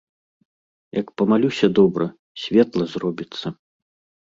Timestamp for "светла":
2.47-2.91